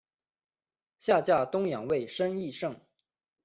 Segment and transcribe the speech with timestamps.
[0.97, 2.75] 下嫁东阳尉申翊圣。